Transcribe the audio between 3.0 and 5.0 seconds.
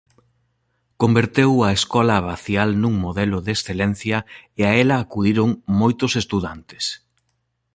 modelo de excelencia e a ela